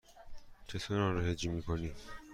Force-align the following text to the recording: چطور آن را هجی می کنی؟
چطور 0.67 0.99
آن 0.99 1.13
را 1.15 1.21
هجی 1.21 1.47
می 1.49 1.63
کنی؟ 1.63 1.93